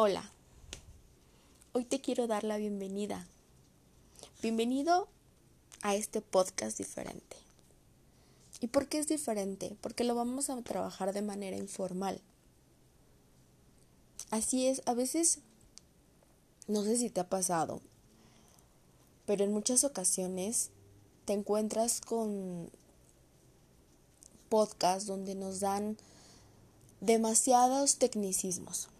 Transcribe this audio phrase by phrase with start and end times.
[0.00, 0.30] Hola,
[1.72, 3.26] hoy te quiero dar la bienvenida.
[4.40, 5.08] Bienvenido
[5.82, 7.36] a este podcast diferente.
[8.60, 9.76] ¿Y por qué es diferente?
[9.80, 12.20] Porque lo vamos a trabajar de manera informal.
[14.30, 15.40] Así es, a veces,
[16.68, 17.80] no sé si te ha pasado,
[19.26, 20.70] pero en muchas ocasiones
[21.24, 22.70] te encuentras con
[24.48, 25.96] podcasts donde nos dan
[27.00, 28.90] demasiados tecnicismos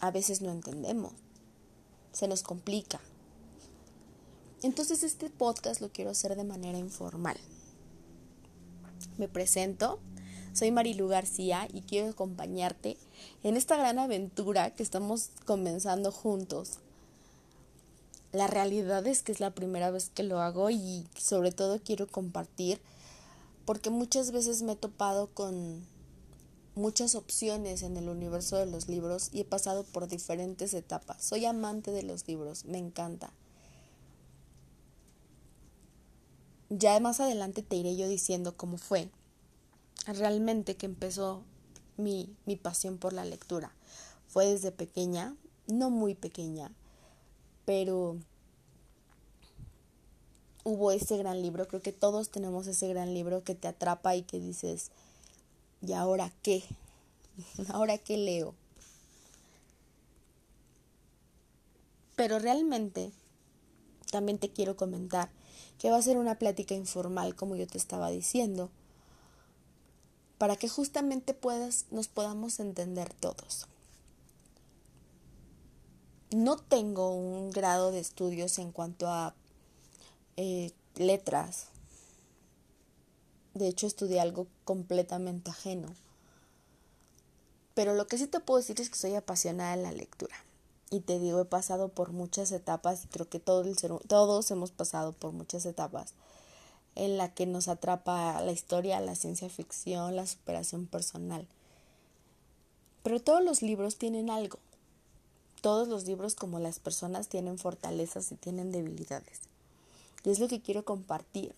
[0.00, 1.12] a veces no entendemos,
[2.12, 3.00] se nos complica.
[4.62, 7.36] Entonces este podcast lo quiero hacer de manera informal.
[9.16, 10.00] Me presento,
[10.52, 12.96] soy Marilu García y quiero acompañarte
[13.42, 16.78] en esta gran aventura que estamos comenzando juntos.
[18.32, 22.06] La realidad es que es la primera vez que lo hago y sobre todo quiero
[22.06, 22.80] compartir
[23.64, 25.86] porque muchas veces me he topado con
[26.74, 31.22] muchas opciones en el universo de los libros y he pasado por diferentes etapas.
[31.22, 33.32] Soy amante de los libros, me encanta.
[36.68, 39.10] Ya más adelante te iré yo diciendo cómo fue
[40.06, 41.42] realmente que empezó
[41.96, 43.72] mi, mi pasión por la lectura.
[44.28, 45.34] Fue desde pequeña,
[45.66, 46.72] no muy pequeña,
[47.64, 48.16] pero
[50.64, 54.22] hubo ese gran libro, creo que todos tenemos ese gran libro que te atrapa y
[54.22, 54.90] que dices,
[55.82, 56.62] ¿Y ahora qué?
[57.68, 58.54] ¿Ahora qué leo?
[62.16, 63.12] Pero realmente
[64.10, 65.30] también te quiero comentar
[65.78, 68.70] que va a ser una plática informal, como yo te estaba diciendo,
[70.36, 73.66] para que justamente puedas, nos podamos entender todos.
[76.30, 79.34] No tengo un grado de estudios en cuanto a
[80.36, 81.68] eh, letras,
[83.54, 85.88] de hecho, estudié algo completamente ajeno.
[87.74, 90.34] Pero lo que sí te puedo decir es que soy apasionada en la lectura.
[90.90, 93.76] Y te digo, he pasado por muchas etapas y creo que todo el
[94.08, 96.14] todos hemos pasado por muchas etapas
[96.96, 101.46] en la que nos atrapa la historia, la ciencia ficción, la superación personal.
[103.02, 104.58] Pero todos los libros tienen algo.
[105.62, 109.40] Todos los libros, como las personas, tienen fortalezas y tienen debilidades.
[110.24, 111.54] Y es lo que quiero compartir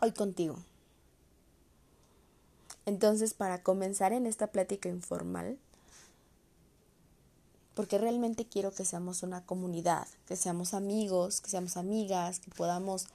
[0.00, 0.56] hoy contigo.
[2.86, 5.58] Entonces, para comenzar en esta plática informal,
[7.74, 13.06] porque realmente quiero que seamos una comunidad, que seamos amigos, que seamos amigas, que podamos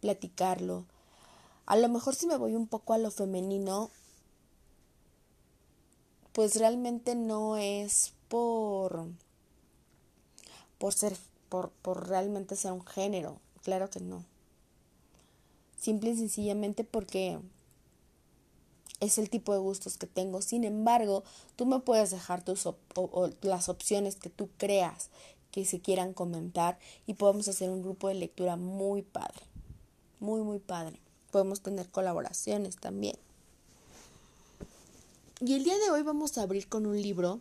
[0.00, 0.84] platicarlo.
[1.66, 3.90] A lo mejor si me voy un poco a lo femenino,
[6.32, 9.06] pues realmente no es por
[10.78, 11.16] por ser
[11.48, 14.24] por, por realmente ser un género, claro que no.
[15.80, 17.38] Simple y sencillamente porque
[19.00, 20.42] es el tipo de gustos que tengo.
[20.42, 21.24] Sin embargo,
[21.56, 22.68] tú me puedes dejar tus
[23.40, 25.08] las opciones que tú creas
[25.52, 29.40] que se quieran comentar y podemos hacer un grupo de lectura muy padre.
[30.20, 31.00] Muy, muy padre.
[31.30, 33.16] Podemos tener colaboraciones también.
[35.40, 37.40] Y el día de hoy vamos a abrir con un libro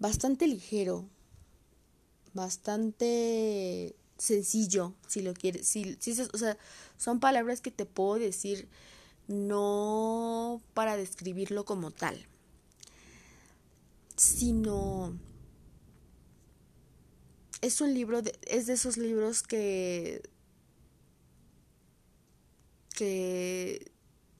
[0.00, 1.04] bastante ligero,
[2.34, 6.56] bastante sencillo, si lo quieres, si, si, o sea,
[6.96, 8.68] son palabras que te puedo decir
[9.26, 12.24] no para describirlo como tal,
[14.16, 15.18] sino
[17.62, 20.22] es un libro, de, es de esos libros que
[22.94, 23.90] que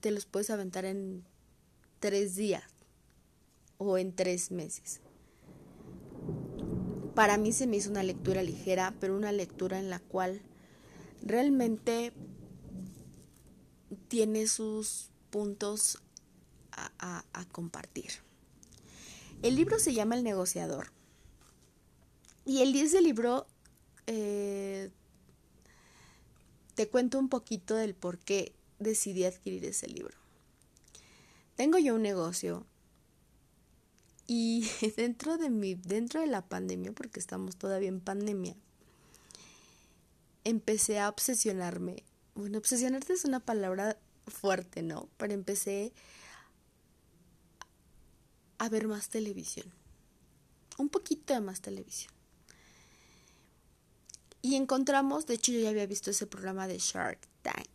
[0.00, 1.25] te los puedes aventar en
[1.99, 2.62] tres días
[3.78, 5.01] o en tres meses
[7.15, 10.41] para mí se me hizo una lectura ligera, pero una lectura en la cual
[11.23, 12.12] realmente
[14.09, 16.03] tiene sus puntos
[16.71, 18.11] a, compartir.
[19.43, 20.93] El libro se llama El negociador.
[22.45, 23.47] Y el 10 del libro
[24.06, 24.91] eh,
[26.75, 30.17] te cuento un poquito del por qué decidí adquirir ese libro.
[31.56, 32.67] Tengo yo un negocio
[34.34, 38.56] y dentro de mi, dentro de la pandemia, porque estamos todavía en pandemia,
[40.44, 42.02] empecé a obsesionarme.
[42.34, 45.11] Bueno, obsesionarte es una palabra fuerte, ¿no?
[45.19, 45.93] Pero empecé
[48.56, 49.70] a ver más televisión.
[50.79, 52.14] Un poquito de más televisión.
[54.40, 57.69] Y encontramos, de hecho yo ya había visto ese programa de Shark Tank.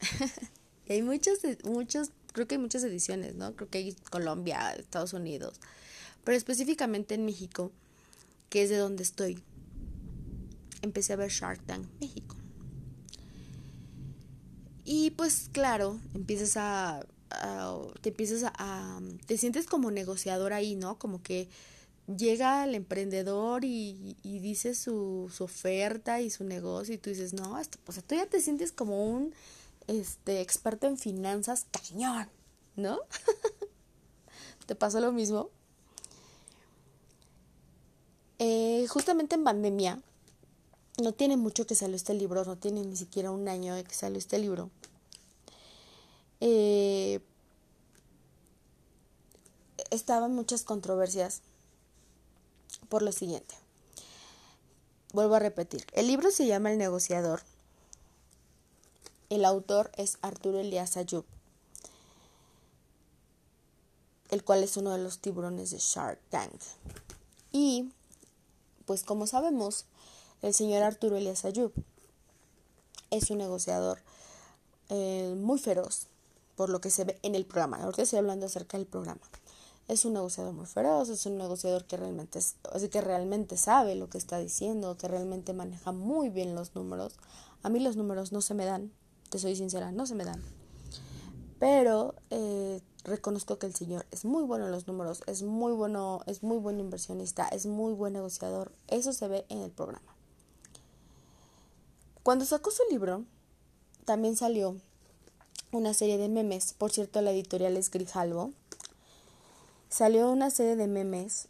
[0.88, 3.54] y hay muchos, muchos, creo que hay muchas ediciones, ¿no?
[3.54, 5.60] Creo que hay Colombia, Estados Unidos
[6.24, 7.72] pero específicamente en México,
[8.48, 9.42] que es de donde estoy,
[10.82, 12.36] empecé a ver Shark Tank México.
[14.84, 17.06] Y pues claro, empiezas a,
[18.00, 20.98] te empiezas a, te sientes como negociador ahí, ¿no?
[20.98, 21.48] Como que
[22.16, 27.32] llega el emprendedor y, y dice su, su, oferta y su negocio y tú dices,
[27.32, 29.32] no, esto, pues tú ya te sientes como un
[29.86, 32.28] este, experto en finanzas cañón,
[32.76, 32.98] ¿no?
[34.66, 35.50] ¿Te pasó lo mismo?
[38.44, 40.02] Eh, justamente en pandemia,
[41.00, 43.94] no tiene mucho que salió este libro, no tiene ni siquiera un año de que
[43.94, 44.68] salió este libro.
[46.40, 47.20] Eh,
[49.90, 51.42] estaban muchas controversias
[52.88, 53.54] por lo siguiente.
[55.12, 57.42] Vuelvo a repetir, el libro se llama El negociador.
[59.30, 61.24] El autor es Arturo Elias Ayub,
[64.30, 66.60] el cual es uno de los tiburones de Shark Tank.
[67.52, 67.92] Y,
[68.92, 69.86] pues como sabemos,
[70.42, 71.72] el señor Arturo Elias Ayub
[73.10, 74.00] es un negociador
[74.90, 76.08] eh, muy feroz,
[76.56, 77.82] por lo que se ve en el programa.
[77.82, 79.22] Ahorita estoy hablando acerca del programa.
[79.88, 82.38] Es un negociador muy feroz, es un negociador que realmente,
[82.90, 87.14] que realmente sabe lo que está diciendo, que realmente maneja muy bien los números.
[87.62, 88.92] A mí los números no se me dan,
[89.30, 90.42] te soy sincera, no se me dan.
[91.58, 96.22] Pero eh, reconozco que el señor es muy bueno en los números, es muy bueno,
[96.26, 98.72] es muy buen inversionista, es muy buen negociador.
[98.88, 100.14] Eso se ve en el programa.
[102.22, 103.24] Cuando sacó su libro,
[104.04, 104.76] también salió
[105.72, 106.74] una serie de memes.
[106.74, 108.52] Por cierto, la editorial es Grijalvo.
[109.88, 111.48] Salió una serie de memes.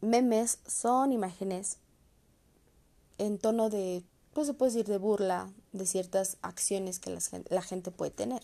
[0.00, 1.76] Memes son imágenes
[3.18, 7.16] en tono de, pues se puede decir, de burla de ciertas acciones que
[7.50, 8.42] la gente puede tener.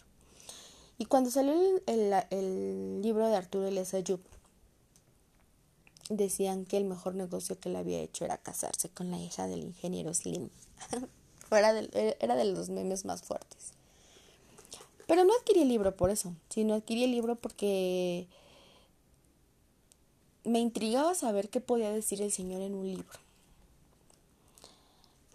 [0.98, 1.54] Y cuando salió
[1.86, 4.20] el, libro de Arturo Elias Ayub,
[6.08, 9.64] decían que el mejor negocio que le había hecho era casarse con la hija del
[9.64, 10.48] ingeniero Slim.
[11.48, 13.70] Era de, era de los memes más fuertes.
[15.06, 18.26] Pero no adquirí el libro por eso, sino adquirí el libro porque
[20.42, 23.18] me intrigaba saber qué podía decir el Señor en un libro.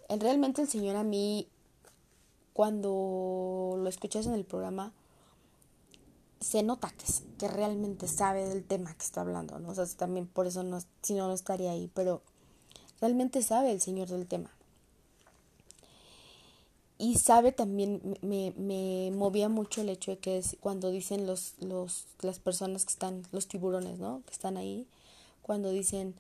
[0.10, 1.48] Realmente el Señor a mí,
[2.52, 4.92] cuando lo escuchas en el programa,
[6.41, 7.05] se nota que,
[7.38, 9.69] que realmente sabe del tema que está hablando, ¿no?
[9.69, 12.21] O sea, también por eso no, si no, no estaría ahí, pero
[12.99, 14.51] realmente sabe el Señor del tema
[17.01, 22.05] y sabe también, me, me movía mucho el hecho de que cuando dicen los, los,
[22.21, 24.21] las personas que están, los tiburones, ¿no?
[24.27, 24.85] Que están ahí,
[25.41, 26.13] cuando dicen,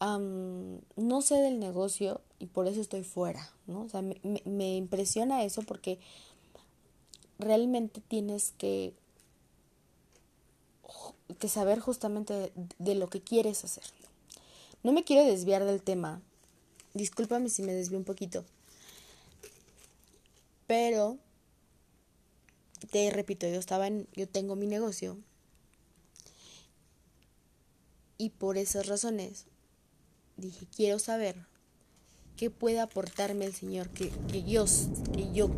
[0.00, 3.84] no sé del negocio y por eso estoy fuera, ¿no?
[3.84, 5.98] O sea, me, me impresiona eso porque
[7.38, 8.92] realmente tienes que,
[11.38, 13.84] que saber justamente de, de lo que quieres hacer.
[14.82, 16.20] No me quiero desviar del tema.
[16.94, 18.44] Discúlpame si me desvío un poquito.
[20.66, 21.18] Pero,
[22.90, 25.18] te repito, yo estaba en, yo tengo mi negocio.
[28.18, 29.46] Y por esas razones
[30.36, 31.46] dije, quiero saber
[32.36, 35.50] qué puede aportarme el Señor, que, que Dios, que yo.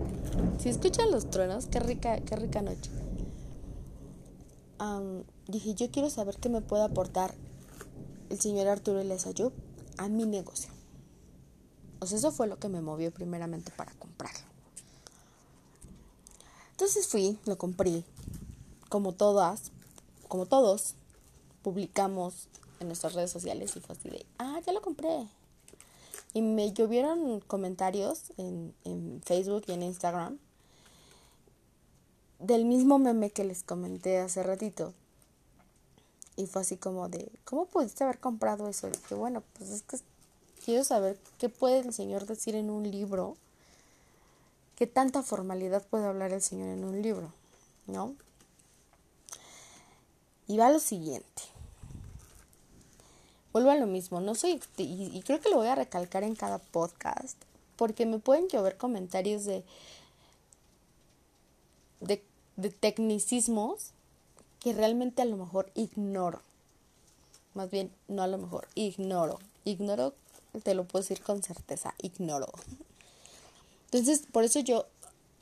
[0.59, 2.91] Si escuchan los truenos, qué rica, qué rica noche.
[5.47, 7.35] Dije, yo quiero saber qué me puede aportar
[8.31, 9.53] el señor Arturo Ayub
[9.99, 10.71] a mi negocio.
[12.00, 14.47] O eso fue lo que me movió primeramente para comprarlo.
[16.71, 18.05] Entonces fui, lo compré.
[18.88, 19.71] Como todas,
[20.29, 20.94] como todos,
[21.62, 22.49] publicamos
[22.81, 25.29] en nuestras redes sociales y fue así de, ah, ya lo compré.
[26.32, 30.39] Y me llovieron comentarios en, en Facebook y en Instagram
[32.41, 34.93] del mismo meme que les comenté hace ratito.
[36.37, 38.89] Y fue así como de, ¿cómo pudiste haber comprado eso?
[38.89, 39.99] Y dije, bueno, pues es que
[40.65, 43.37] quiero saber qué puede el Señor decir en un libro
[44.81, 47.31] ¿Qué tanta formalidad puede hablar el Señor en un libro?
[47.87, 48.15] ¿No?
[50.49, 51.43] Y va lo siguiente.
[53.53, 56.56] Vuelvo a lo mismo, no soy, y, creo que lo voy a recalcar en cada
[56.56, 57.37] podcast,
[57.77, 59.65] porque me pueden llover comentarios de,
[62.01, 62.25] de,
[62.60, 63.90] de tecnicismos
[64.60, 66.43] que realmente a lo mejor ignoro.
[67.55, 69.38] Más bien, no a lo mejor, ignoro.
[69.64, 70.14] Ignoro,
[70.62, 72.48] te lo puedo decir con certeza, ignoro.
[73.86, 74.86] Entonces, por eso yo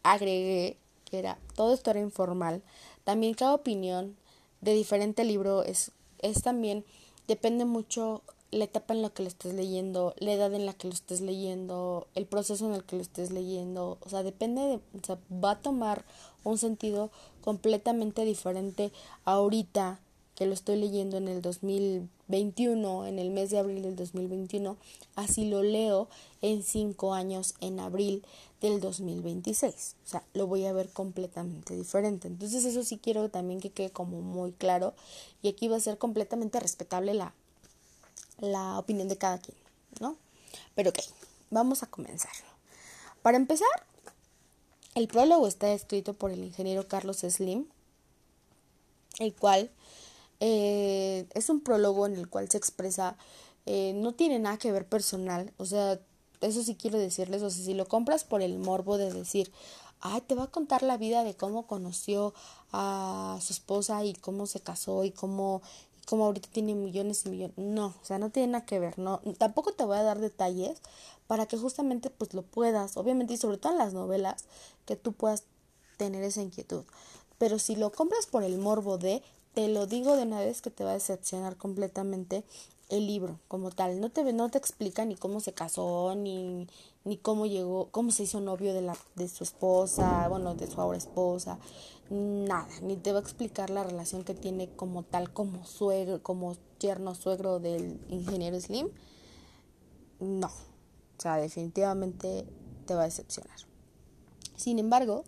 [0.02, 2.62] agregué que era, todo esto era informal.
[3.04, 4.16] También cada opinión
[4.60, 6.84] de diferente libro es, es también,
[7.26, 10.88] depende mucho la etapa en la que lo estés leyendo, la edad en la que
[10.88, 14.76] lo estés leyendo, el proceso en el que lo estés leyendo, o sea, depende de,
[14.76, 16.04] o sea, va a tomar
[16.50, 18.92] un sentido completamente diferente
[19.24, 20.00] ahorita
[20.38, 24.76] que lo estoy leyendo en el 2021, en el mes de abril del 2021,
[25.16, 26.08] así lo leo
[26.42, 28.24] en cinco años en abril
[28.60, 29.96] del 2026.
[30.04, 32.28] O sea, lo voy a ver completamente diferente.
[32.28, 34.94] Entonces eso sí quiero también que quede como muy claro
[35.42, 37.34] y aquí va a ser completamente respetable la,
[38.38, 39.56] la opinión de cada quien,
[40.00, 40.16] ¿no?
[40.76, 40.98] Pero ok,
[41.50, 42.30] vamos a comenzar.
[43.22, 43.66] Para empezar,
[44.98, 47.66] el prólogo está escrito por el ingeniero Carlos Slim,
[49.20, 49.70] el cual
[50.40, 53.16] eh, es un prólogo en el cual se expresa,
[53.66, 56.00] eh, no tiene nada que ver personal, o sea,
[56.40, 59.52] eso sí quiero decirles, o sea, si lo compras por el morbo de decir,
[60.00, 62.34] ay, te va a contar la vida de cómo conoció
[62.72, 65.62] a su esposa y cómo se casó y cómo,
[66.08, 67.56] y cómo ahorita tiene millones y millones.
[67.56, 70.80] No, o sea, no tiene nada que ver, no, tampoco te voy a dar detalles
[71.26, 74.44] para que justamente pues lo puedas, obviamente y sobre todo en las novelas,
[74.86, 75.44] que tú puedas
[75.96, 76.84] tener esa inquietud.
[77.38, 79.22] Pero si lo compras por el morbo de,
[79.54, 82.44] te lo digo de una vez que te va a decepcionar completamente
[82.88, 84.00] el libro como tal.
[84.00, 86.66] No te, no te explica ni cómo se casó, ni,
[87.04, 90.80] ni cómo llegó, cómo se hizo novio de, la, de su esposa, bueno, de su
[90.80, 91.58] ahora esposa,
[92.10, 92.68] nada.
[92.82, 97.14] Ni te va a explicar la relación que tiene como tal, como suegro, como yerno
[97.14, 98.88] suegro del ingeniero Slim.
[100.20, 100.48] No.
[100.48, 102.46] O sea, definitivamente
[102.86, 103.58] te va a decepcionar.
[104.56, 105.24] Sin embargo,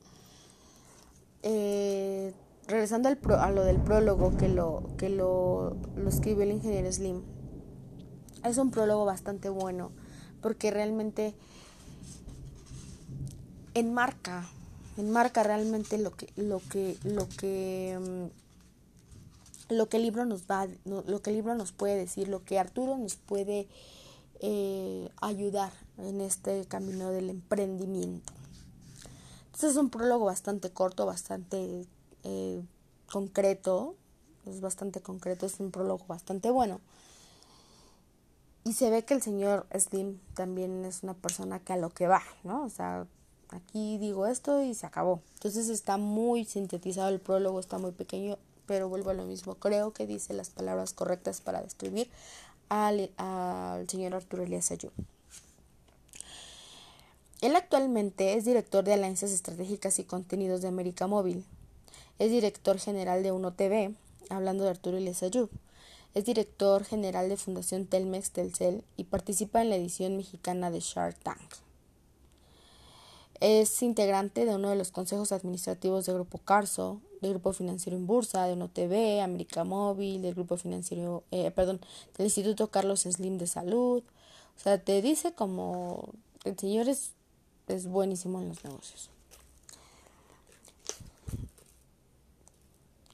[1.43, 2.35] eh,
[2.67, 7.23] regresando al a lo del prólogo que lo, que lo, lo escribió el ingeniero Slim,
[8.45, 9.93] es un prólogo bastante bueno
[10.41, 11.35] porque realmente
[13.75, 14.49] enmarca,
[15.01, 20.67] enmarca realmente lo que, lo que, lo que, mm, lo que el libro nos va,
[20.85, 23.69] lo que el libro nos puede decir, lo que Arturo nos puede
[24.41, 28.33] eh, ayudar en este camino del emprendimiento.
[29.47, 31.87] Entonces es un prólogo bastante corto, bastante
[32.25, 32.63] eh,
[33.13, 33.97] concreto,
[34.47, 36.81] es bastante concreto, es un prólogo bastante bueno.
[38.65, 42.07] Y se ve que el señor Slim también es una persona que a lo que
[42.07, 42.65] va, ¿no?
[42.65, 43.07] O sea,
[43.51, 45.21] aquí digo esto y se acabó.
[45.35, 49.55] Entonces está muy sintetizado el prólogo, está muy pequeño, pero vuelvo a lo mismo.
[49.57, 52.09] Creo que dice las palabras correctas para describir
[52.69, 53.11] al,
[53.89, 54.91] señor Arturo Elías Ayú.
[57.41, 61.45] Él actualmente es director de Alianzas Estratégicas y Contenidos de América Móvil.
[62.19, 63.95] Es director general de Uno TV,
[64.29, 65.49] hablando de Arturo Elías Ayú.
[66.15, 71.17] Es director general de Fundación Telmex Telcel y participa en la edición mexicana de Shark
[71.23, 71.70] Tank.
[73.41, 78.07] Es integrante de uno de los consejos administrativos del Grupo Carso, del Grupo Financiero en
[78.07, 81.81] Bursa, de TV, América Móvil, del Grupo Financiero, eh, perdón,
[82.19, 84.03] del Instituto Carlos Slim de Salud.
[84.57, 86.11] O sea, te dice como
[86.45, 87.13] el señor es,
[87.69, 89.09] es buenísimo en los negocios.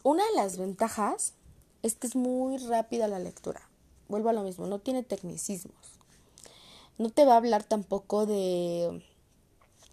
[0.02, 1.34] Una de las ventajas
[1.82, 3.68] es que es muy rápida la lectura.
[4.08, 5.74] Vuelvo a lo mismo, no tiene tecnicismos.
[6.98, 9.04] No te va a hablar tampoco de,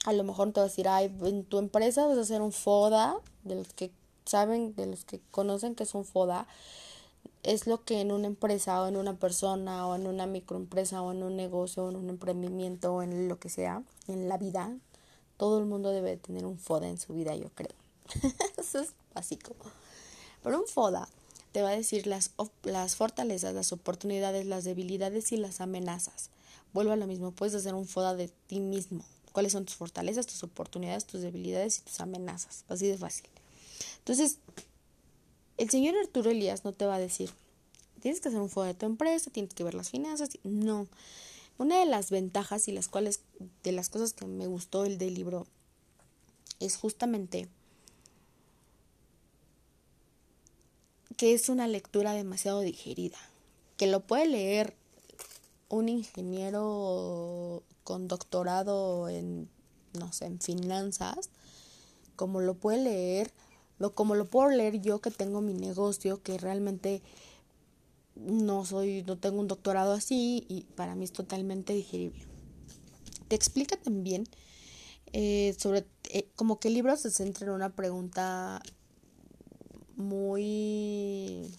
[0.03, 2.51] a lo mejor te va a decir, ay, en tu empresa vas a hacer un
[2.51, 3.91] FODA, de los que
[4.25, 6.47] saben, de los que conocen que es un FODA,
[7.43, 11.11] es lo que en una empresa o en una persona o en una microempresa o
[11.11, 14.75] en un negocio o en un emprendimiento o en lo que sea, en la vida,
[15.37, 17.75] todo el mundo debe tener un FODA en su vida, yo creo.
[18.57, 19.55] Eso es básico.
[20.41, 21.07] Pero un FODA
[21.51, 22.31] te va a decir las,
[22.63, 26.29] las fortalezas, las oportunidades, las debilidades y las amenazas.
[26.73, 29.03] Vuelvo a lo mismo, puedes hacer un FODA de ti mismo.
[29.33, 32.63] ¿Cuáles son tus fortalezas, tus oportunidades, tus debilidades y tus amenazas?
[32.69, 33.25] Así de fácil.
[33.97, 34.37] Entonces,
[35.57, 37.31] el señor Arturo Elías no te va a decir,
[37.99, 40.29] tienes que hacer un FODA de tu empresa, tienes que ver las finanzas.
[40.43, 40.87] No.
[41.57, 43.21] Una de las ventajas y las cuales,
[43.63, 45.47] de las cosas que me gustó el del libro,
[46.59, 47.47] es justamente
[51.17, 53.17] que es una lectura demasiado digerida,
[53.77, 54.75] que lo puede leer
[55.69, 59.49] un ingeniero con doctorado en,
[59.97, 61.29] no sé, en finanzas,
[62.15, 63.31] como lo puede leer,
[63.79, 67.01] lo, como lo puedo leer yo que tengo mi negocio, que realmente
[68.15, 72.25] no soy, no tengo un doctorado así y para mí es totalmente digerible.
[73.27, 74.27] Te explica también
[75.11, 78.61] eh, sobre, eh, como que el libro se centra en una pregunta
[79.95, 81.53] muy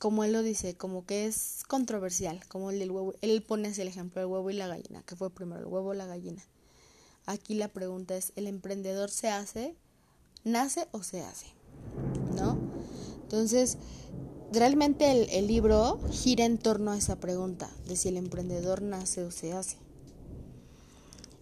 [0.00, 3.12] como él lo dice, como que es controversial, como el del huevo.
[3.20, 5.94] Él pone el ejemplo del huevo y la gallina, que fue primero el huevo o
[5.94, 6.42] la gallina.
[7.26, 9.76] Aquí la pregunta es, ¿el emprendedor se hace,
[10.42, 11.48] nace o se hace?
[12.34, 12.58] ¿No?
[13.24, 13.76] Entonces,
[14.50, 19.22] realmente el, el libro gira en torno a esa pregunta, de si el emprendedor nace
[19.22, 19.76] o se hace.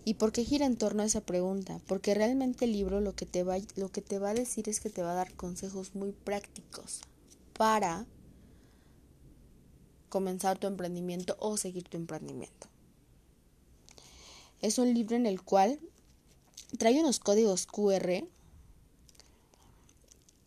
[0.05, 1.81] ¿Y por qué gira en torno a esa pregunta?
[1.87, 4.81] Porque realmente el libro lo que te va, lo que te va a decir es
[4.81, 7.03] que te va a dar consejos muy prácticos
[7.57, 8.05] para
[10.09, 12.69] comenzar tu emprendimiento o seguir tu emprendimiento.
[14.61, 15.79] Es un libro en el cual
[16.77, 18.25] trae unos códigos QR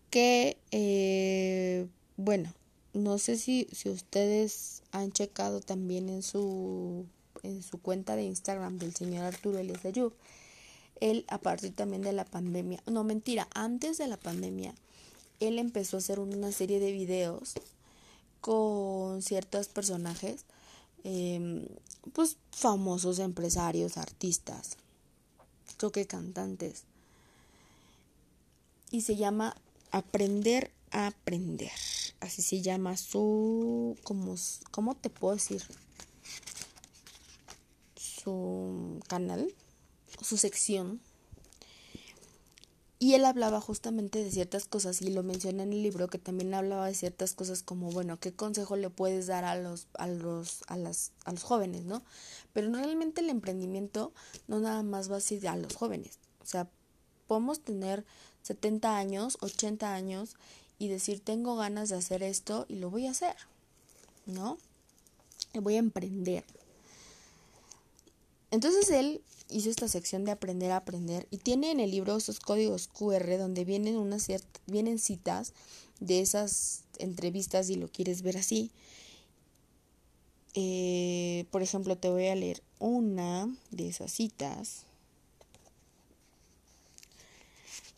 [0.09, 1.87] que, eh,
[2.17, 2.53] bueno,
[2.93, 7.05] no sé si, si ustedes han checado también en su,
[7.43, 10.13] en su cuenta de Instagram del señor Arturo Elias Ayub.
[10.99, 14.75] Él, a partir también de la pandemia, no mentira, antes de la pandemia,
[15.39, 17.53] él empezó a hacer una serie de videos
[18.41, 20.45] con ciertos personajes,
[21.03, 21.65] em,
[22.13, 24.77] pues famosos empresarios, artistas,
[25.77, 26.83] creo que cantantes.
[28.89, 29.55] Y se llama
[29.91, 31.71] Aprender a Aprender.
[32.19, 34.35] Así se llama su, como,
[34.71, 35.63] ¿cómo te puedo decir?
[37.95, 39.53] Su canal,
[40.21, 41.01] su sección
[43.01, 46.53] y él hablaba justamente de ciertas cosas y lo menciona en el libro que también
[46.53, 50.61] hablaba de ciertas cosas como, bueno, ¿qué consejo le puedes dar a los, a los,
[50.67, 52.03] a las, a los jóvenes, no?
[52.53, 54.13] Pero realmente el emprendimiento
[54.47, 56.19] no nada más va así a los jóvenes.
[56.43, 56.69] O sea,
[57.25, 58.05] podemos tener
[58.43, 60.35] 70 años, 80 años
[60.77, 63.35] y decir, tengo ganas de hacer esto y lo voy a hacer,
[64.27, 64.59] ¿no?
[65.55, 66.43] Voy a emprender.
[68.51, 72.39] Entonces él hizo esta sección de aprender a aprender y tiene en el libro esos
[72.39, 74.27] códigos QR donde vienen unas
[74.67, 75.53] vienen citas
[75.99, 78.71] de esas entrevistas y lo quieres ver así.
[80.53, 84.83] Eh, por ejemplo, te voy a leer una de esas citas.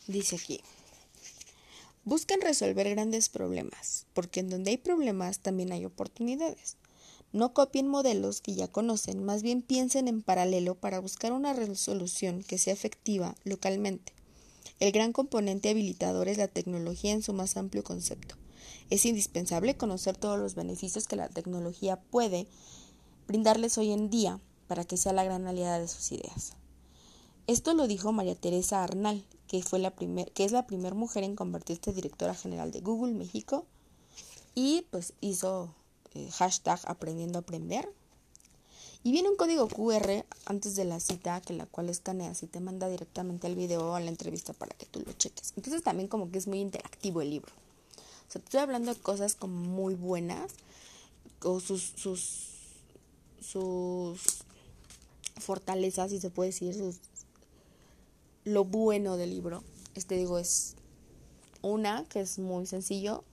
[0.06, 0.60] Dice aquí,
[2.04, 6.76] buscan resolver grandes problemas, porque en donde hay problemas también hay oportunidades.
[7.34, 12.44] No copien modelos que ya conocen, más bien piensen en paralelo para buscar una resolución
[12.44, 14.12] que sea efectiva localmente.
[14.78, 18.36] El gran componente habilitador es la tecnología en su más amplio concepto.
[18.88, 22.46] Es indispensable conocer todos los beneficios que la tecnología puede
[23.26, 24.38] brindarles hoy en día
[24.68, 26.52] para que sea la gran aliada de sus ideas.
[27.48, 31.24] Esto lo dijo María Teresa Arnal, que, fue la primer, que es la primera mujer
[31.24, 33.66] en convertirse directora general de Google México
[34.54, 35.74] y pues hizo
[36.14, 37.88] eh, hashtag aprendiendo a aprender.
[39.02, 42.60] Y viene un código QR antes de la cita, que la cual escaneas y te
[42.60, 45.52] manda directamente el video o la entrevista para que tú lo cheques.
[45.56, 47.52] Entonces también como que es muy interactivo el libro.
[48.28, 50.52] O sea, estoy hablando de cosas como muy buenas,
[51.42, 52.48] o sus, sus,
[53.40, 54.20] sus
[55.36, 56.74] fortalezas, si se puede decir,
[58.44, 59.62] lo bueno del libro.
[59.94, 60.76] Este digo es
[61.62, 63.24] una que es muy sencillo,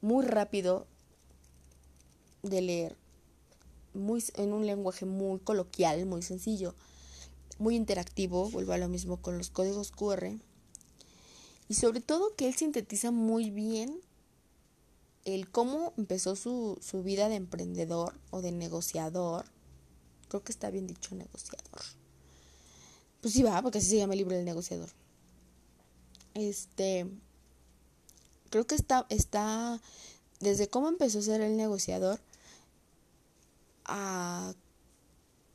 [0.00, 0.86] muy rápido
[2.42, 2.96] de leer
[3.94, 6.74] muy, en un lenguaje muy coloquial, muy sencillo,
[7.58, 10.32] muy interactivo, vuelvo a lo mismo con los códigos QR,
[11.68, 13.98] y sobre todo que él sintetiza muy bien
[15.24, 19.46] el cómo empezó su, su vida de emprendedor o de negociador,
[20.28, 21.82] creo que está bien dicho negociador,
[23.20, 24.90] pues sí va, porque así se llama el libro del negociador.
[26.34, 27.06] Este,
[28.50, 29.80] creo que está, está,
[30.40, 32.20] desde cómo empezó a ser el negociador,
[33.84, 34.54] a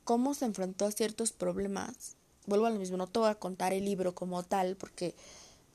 [0.04, 2.16] cómo se enfrentó a ciertos problemas.
[2.46, 5.14] Vuelvo a lo mismo, no te voy a contar el libro como tal porque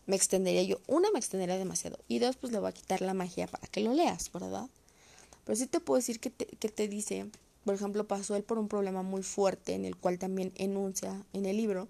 [0.05, 0.79] me extendería yo.
[0.87, 1.99] Una, me extendería demasiado.
[2.07, 4.67] Y dos, pues le voy a quitar la magia para que lo leas, ¿verdad?
[5.45, 7.27] Pero sí te puedo decir que que te dice,
[7.65, 11.45] por ejemplo, pasó él por un problema muy fuerte en el cual también enuncia en
[11.45, 11.87] el libro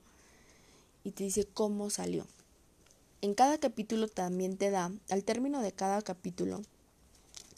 [1.04, 2.26] y te dice cómo salió.
[3.22, 6.62] En cada capítulo también te da, al término de cada capítulo,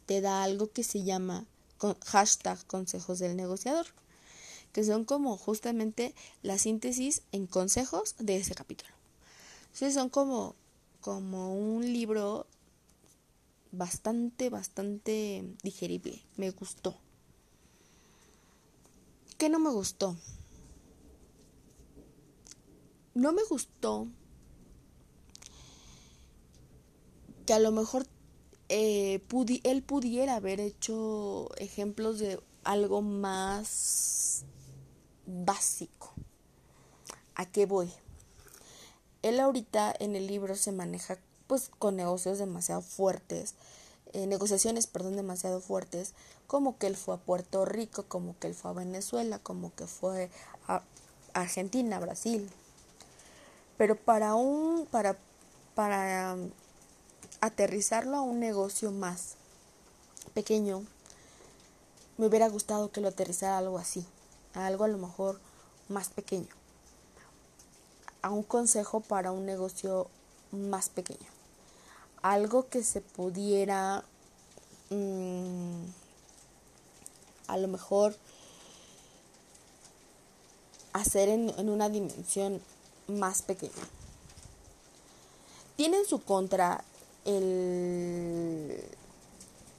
[0.05, 1.45] te da algo que se llama
[2.05, 3.85] hashtag consejos del negociador,
[4.73, 8.91] que son como justamente la síntesis en consejos de ese capítulo.
[9.65, 10.55] Entonces son como,
[11.01, 12.47] como un libro
[13.71, 16.23] bastante, bastante digerible.
[16.37, 16.97] Me gustó.
[19.37, 20.15] ¿Qué no me gustó?
[23.13, 24.07] No me gustó
[27.45, 28.05] que a lo mejor
[28.69, 29.21] eh,
[29.63, 34.43] él pudiera haber hecho ejemplos de algo más
[35.25, 36.13] básico.
[37.35, 37.91] ¿A qué voy?
[39.21, 43.55] Él ahorita en el libro se maneja pues con negocios demasiado fuertes,
[44.13, 46.13] eh, negociaciones, perdón, demasiado fuertes,
[46.47, 49.87] como que él fue a Puerto Rico, como que él fue a Venezuela, como que
[49.87, 50.29] fue
[50.67, 50.81] a
[51.33, 52.49] Argentina, Brasil.
[53.77, 55.17] Pero para un, para,
[55.75, 56.37] para
[57.45, 59.35] aterrizarlo a un negocio más
[60.33, 60.83] pequeño,
[62.17, 64.05] me hubiera gustado que lo aterrizara algo así,
[64.53, 65.39] a algo a lo mejor
[65.89, 66.47] más pequeño,
[68.21, 70.07] a un consejo para un negocio
[70.51, 71.27] más pequeño,
[72.21, 74.03] algo que se pudiera
[74.89, 75.83] mm,
[77.47, 78.15] a lo mejor
[80.93, 82.61] hacer en, una dimensión
[83.07, 83.73] más pequeña.
[85.75, 86.85] Tiene en su contra
[87.25, 88.81] el...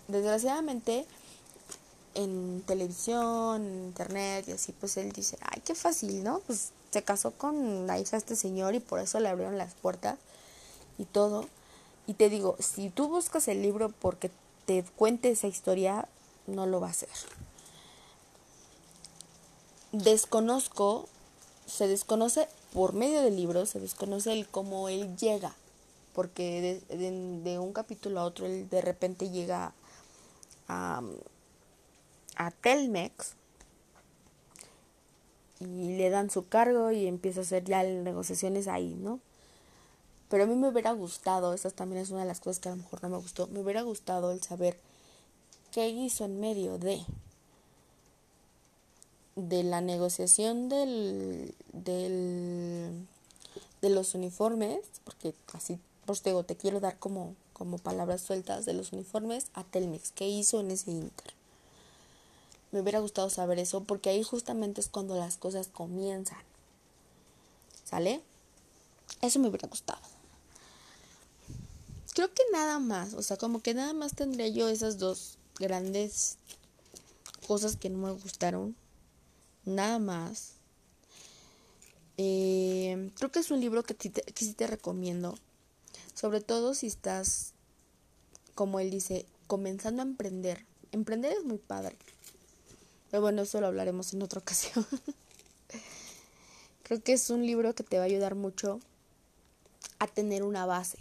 [0.09, 1.07] Desgraciadamente,
[2.15, 6.41] en televisión, en internet y así, pues él dice, ay, qué fácil, ¿no?
[6.41, 9.75] Pues se casó con la hija de este señor y por eso le abrieron las
[9.75, 10.19] puertas
[10.99, 11.47] y todo.
[12.07, 14.31] Y te digo, si tú buscas el libro porque
[14.65, 16.09] te cuente esa historia,
[16.47, 17.09] no lo va a hacer.
[19.93, 21.09] Desconozco,
[21.67, 25.55] se desconoce por medio del libro, se desconoce el cómo él llega,
[26.17, 29.75] porque de, un capítulo a otro él de repente llega
[30.67, 31.03] a,
[32.37, 33.35] a Telmex
[35.61, 39.21] y le dan su cargo y empieza a hacer ya negociaciones ahí, ¿no?
[40.31, 42.73] Pero a mí me hubiera gustado, esa también es una de las cosas que a
[42.73, 44.79] lo mejor no me gustó, me hubiera gustado el saber
[45.73, 47.05] qué hizo en medio de
[49.35, 53.07] de la negociación del, del
[53.83, 58.65] de los uniformes, porque así pues te digo, te quiero dar como, como palabras sueltas
[58.65, 61.35] de los uniformes a Telmex, qué hizo en ese inter.
[62.73, 66.39] Me hubiera gustado saber eso porque ahí justamente es cuando las cosas comienzan.
[67.85, 68.23] ¿Sale?
[69.23, 70.01] Eso me hubiera gustado.
[72.15, 76.39] Creo que nada más, o sea, como que nada más tendría yo esas dos grandes
[77.47, 78.75] cosas que no me gustaron.
[79.65, 80.53] Nada más.
[82.17, 85.39] Eh, creo que es un libro que, que sí te recomiendo.
[86.17, 87.53] Sobre todo si estás,
[88.57, 90.67] como él dice, comenzando a emprender.
[90.91, 91.97] Emprender es muy padre.
[93.13, 94.85] Pero bueno, eso lo hablaremos en otra ocasión.
[96.83, 98.81] Creo que es un libro que te va a ayudar mucho
[100.01, 100.99] a tener una base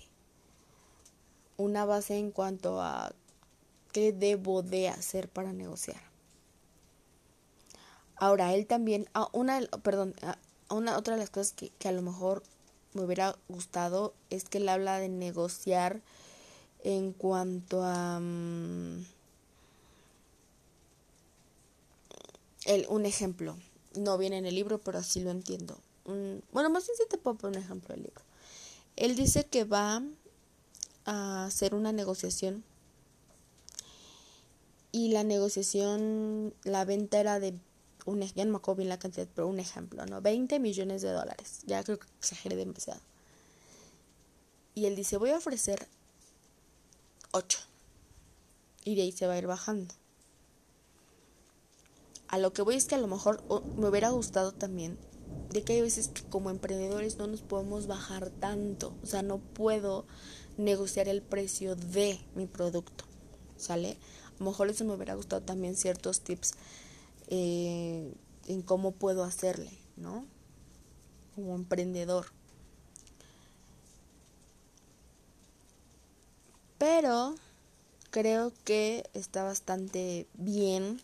[1.58, 3.14] una base en cuanto a
[3.92, 6.02] qué debo de hacer para negociar.
[8.18, 10.14] Ahora, él también, una, perdón,
[10.70, 12.44] una otra de las cosas que, que a lo mejor
[12.96, 16.02] me hubiera gustado es que él habla de negociar
[16.84, 19.06] en cuanto a mm,
[22.66, 23.58] el, un ejemplo.
[23.96, 25.78] No viene en el libro, pero así lo entiendo.
[26.52, 28.22] bueno, más bien si te puedo poner un ejemplo del libro.
[28.96, 30.02] Él dice que va
[31.06, 32.64] a hacer una negociación
[34.92, 37.54] y la negociación, la venta era de
[38.06, 40.22] un, ya no me acuerdo bien la cantidad, pero un ejemplo, ¿no?
[40.22, 41.62] 20 millones de dólares.
[41.66, 43.02] Ya creo que exageré demasiado.
[44.76, 45.88] Y él dice, voy a ofrecer
[47.32, 47.60] 8.
[48.84, 49.94] Y de ahí se va a ir bajando.
[52.28, 53.44] A lo que voy es que a lo mejor
[53.78, 54.98] me hubiera gustado también
[55.50, 58.96] de que hay veces que como emprendedores no nos podemos bajar tanto.
[59.04, 60.06] O sea, no puedo
[60.58, 63.06] negociar el precio de mi producto,
[63.58, 63.98] ¿sale?
[64.36, 66.54] A lo mejor eso me hubiera gustado también ciertos tips
[67.28, 68.14] eh,
[68.48, 70.26] en cómo puedo hacerle, ¿no?
[71.36, 72.28] Como emprendedor.
[76.78, 77.36] Pero
[78.12, 81.02] creo que está bastante bien.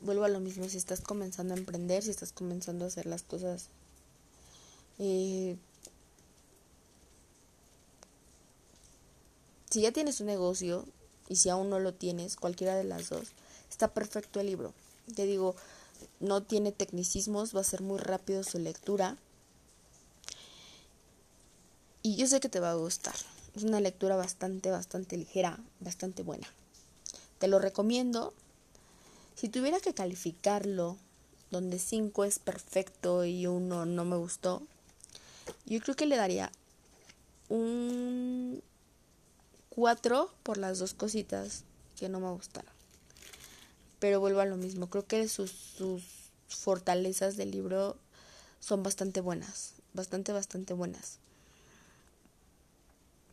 [0.00, 3.22] Vuelvo a lo mismo, si estás comenzando a emprender, si estás comenzando a hacer las
[3.22, 3.70] cosas
[4.98, 5.56] eh,
[9.74, 10.86] Si ya tienes un negocio
[11.28, 13.32] y si aún no lo tienes, cualquiera de las dos,
[13.68, 14.72] está perfecto el libro.
[15.14, 15.54] Te digo,
[16.20, 19.16] no tiene tecnicismos, va a ser muy rápido su lectura.
[22.02, 23.14] Y yo sé que te va a gustar.
[23.54, 26.46] Es una lectura bastante, bastante ligera, bastante buena.
[27.38, 28.32] Te lo recomiendo.
[29.36, 30.96] Si tuviera que calificarlo,
[31.50, 34.62] donde 5 es perfecto y 1 no me gustó,
[35.66, 36.50] yo creo que le daría
[37.48, 38.62] un
[39.68, 41.64] cuatro por las dos cositas
[41.96, 42.73] que no me gustaron.
[44.04, 46.02] Pero vuelvo a lo mismo, creo que sus, sus
[46.46, 47.96] fortalezas del libro
[48.60, 51.20] son bastante buenas, bastante, bastante buenas.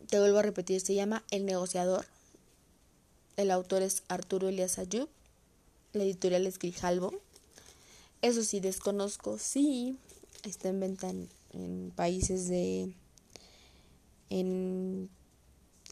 [0.07, 2.05] Te vuelvo a repetir, se llama El negociador.
[3.35, 5.09] El autor es Arturo Elias Ayub.
[5.91, 7.11] La editorial es Grijalvo.
[8.21, 9.37] Eso sí, desconozco.
[9.39, 9.97] Sí,
[10.43, 12.93] está en venta en, en países de...
[14.29, 15.09] En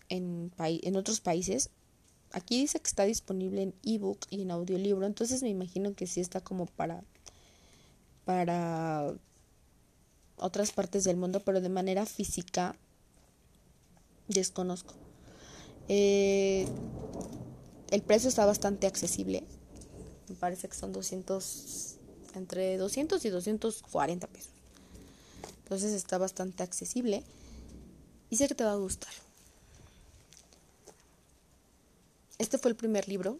[0.10, 1.70] en, en otros países.
[2.32, 6.22] Aquí dice que está disponible en ebook y en audiolibro, entonces me imagino que sí
[6.22, 7.04] está como para
[8.26, 9.12] para
[10.38, 12.76] otras partes del mundo, pero de manera física
[14.28, 14.94] desconozco.
[15.88, 16.68] Eh,
[17.90, 19.44] el precio está bastante accesible.
[20.28, 21.96] Me parece que son 200
[22.36, 24.52] entre 200 y 240 pesos.
[25.64, 27.24] Entonces está bastante accesible
[28.30, 29.12] y sé que te va a gustar.
[32.40, 33.38] Este fue el primer libro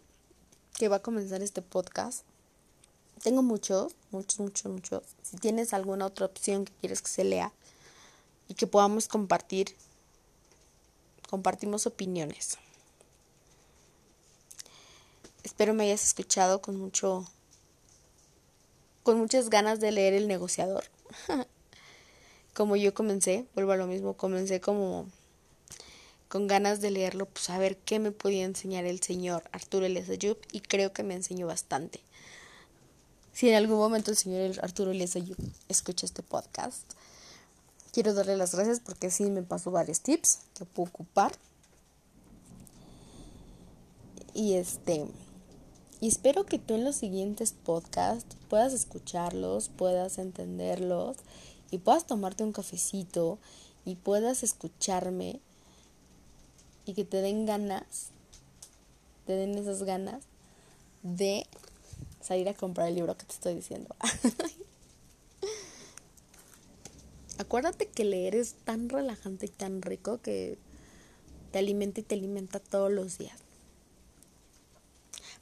[0.78, 2.22] que va a comenzar este podcast.
[3.22, 5.02] Tengo muchos, muchos, muchos, muchos.
[5.22, 7.50] Si tienes alguna otra opción que quieres que se lea
[8.46, 9.74] y que podamos compartir,
[11.30, 12.58] compartimos opiniones.
[15.44, 17.26] Espero me hayas escuchado con mucho
[19.02, 20.84] con muchas ganas de leer El negociador.
[22.54, 25.08] como yo comencé, vuelvo a lo mismo, comencé como
[26.30, 30.38] con ganas de leerlo, pues a ver qué me podía enseñar el señor Arturo Ayub
[30.52, 32.00] y creo que me enseñó bastante.
[33.32, 35.36] Si en algún momento el señor Arturo Elias Ayub
[35.68, 36.84] escucha este podcast,
[37.92, 41.32] quiero darle las gracias porque sí me pasó varios tips que puedo ocupar.
[44.32, 45.08] Y este
[46.00, 51.16] y espero que tú en los siguientes podcasts puedas escucharlos, puedas entenderlos
[51.72, 53.38] y puedas tomarte un cafecito
[53.84, 55.40] y puedas escucharme
[56.84, 58.10] y que te den ganas,
[59.26, 60.24] te den esas ganas
[61.02, 61.46] de
[62.20, 63.94] salir a comprar el libro que te estoy diciendo.
[67.38, 70.58] Acuérdate que leer es tan relajante y tan rico que
[71.52, 73.38] te alimenta y te alimenta todos los días.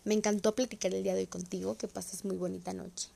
[0.04, 1.76] Me encantó platicar el día de hoy contigo.
[1.76, 3.10] Que pases muy bonita noche.